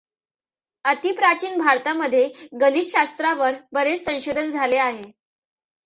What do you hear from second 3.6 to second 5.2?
बरेच संशोधन झाले आहे.